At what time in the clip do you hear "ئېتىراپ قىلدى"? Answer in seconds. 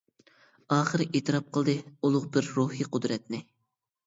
1.19-1.75